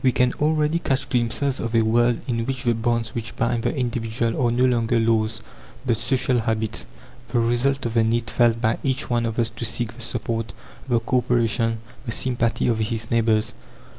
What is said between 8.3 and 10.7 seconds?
felt by each one of us to seek the support,